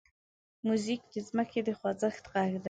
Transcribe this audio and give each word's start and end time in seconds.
موزیک 0.65 1.01
د 1.13 1.15
ځمکې 1.27 1.59
د 1.67 1.69
خوځښت 1.79 2.25
غږ 2.33 2.49
دی. 2.57 2.59